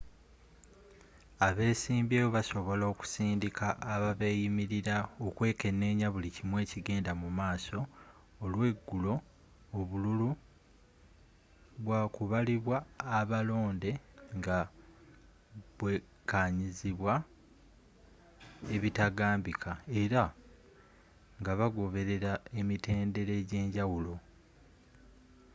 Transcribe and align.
abesimbyewo 1.47 2.29
basobola 2.37 2.83
okusindika 2.91 3.67
ababeyimirira 3.93 4.95
okwekenenya 5.27 6.07
buli 6.13 6.29
kimu 6.35 6.55
ekigenda 6.65 7.11
mu 7.21 7.29
maaso 7.39 7.79
olweggulo 8.43 9.13
obululu 9.79 10.29
bwakubalibwa 11.83 12.77
abalonde 13.19 13.91
nga 14.37 14.59
bwekanyizibwa 15.77 17.13
ebitaganbika 18.75 19.71
era 20.01 20.23
ngabagoberera 21.41 22.31
emitendera 22.59 23.33
egyenjawulo 23.41 24.13